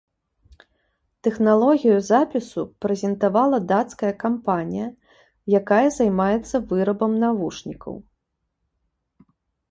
Тэхналогію 1.25 1.97
запісу 2.11 2.61
прэзентавала 2.85 3.57
дацкая 3.71 4.09
кампанія, 4.23 4.87
якая 5.59 5.83
займаецца 5.99 6.55
вырабам 6.71 7.13
навушнікаў. 7.25 7.93